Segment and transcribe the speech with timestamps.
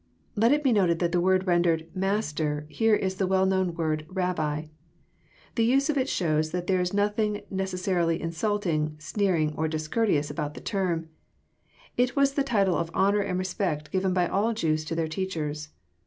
[0.35, 3.75] Let it be noted that the word rendered *' Master" here Is the well known
[3.75, 4.65] word "Rabbi.
[5.53, 10.55] The use of it shows that there is nothing necessarily insulting, sneering, or discourteous about
[10.55, 11.09] the term.
[11.97, 15.69] It was the title of honour and respect given by &11 Jews to their teachers.